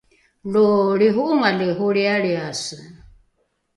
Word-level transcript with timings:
lo 0.51 0.67
lriho’ongali 0.99 1.67
holrialriase 1.77 2.75